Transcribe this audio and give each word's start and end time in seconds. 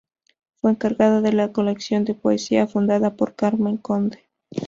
Fue 0.55 0.71
encargada 0.71 1.21
de 1.21 1.31
la 1.31 1.51
colección 1.51 2.05
de 2.05 2.15
poesía 2.15 2.65
fundada 2.65 3.13
por 3.13 3.35
Carmen 3.35 3.77
Conde. 3.77 4.23